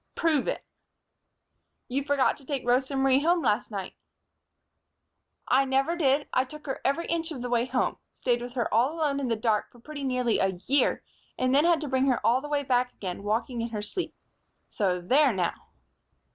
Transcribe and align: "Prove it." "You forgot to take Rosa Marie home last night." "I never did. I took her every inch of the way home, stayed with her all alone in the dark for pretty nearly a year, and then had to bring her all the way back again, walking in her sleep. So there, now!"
"Prove 0.15 0.47
it." 0.47 0.63
"You 1.87 2.03
forgot 2.03 2.35
to 2.37 2.43
take 2.43 2.65
Rosa 2.65 2.95
Marie 2.95 3.19
home 3.21 3.43
last 3.43 3.69
night." 3.69 3.93
"I 5.47 5.63
never 5.63 5.95
did. 5.95 6.27
I 6.33 6.43
took 6.43 6.65
her 6.65 6.81
every 6.83 7.05
inch 7.05 7.29
of 7.31 7.43
the 7.43 7.51
way 7.51 7.67
home, 7.67 7.97
stayed 8.15 8.41
with 8.41 8.53
her 8.53 8.73
all 8.73 8.95
alone 8.95 9.19
in 9.19 9.27
the 9.27 9.35
dark 9.35 9.71
for 9.71 9.77
pretty 9.79 10.03
nearly 10.03 10.39
a 10.39 10.57
year, 10.65 11.03
and 11.37 11.53
then 11.53 11.65
had 11.65 11.81
to 11.81 11.87
bring 11.87 12.07
her 12.07 12.19
all 12.25 12.41
the 12.41 12.49
way 12.49 12.63
back 12.63 12.93
again, 12.93 13.21
walking 13.21 13.61
in 13.61 13.69
her 13.69 13.83
sleep. 13.83 14.15
So 14.71 14.99
there, 15.01 15.31
now!" 15.31 15.53